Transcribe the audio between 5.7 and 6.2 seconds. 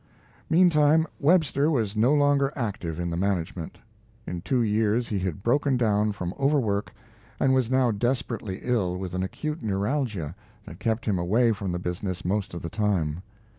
down